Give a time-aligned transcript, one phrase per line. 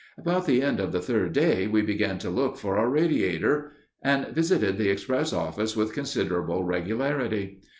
[0.17, 4.25] About the end of the third day we began to look for our radiator, and
[4.33, 7.61] visited the express office with considerable regularity.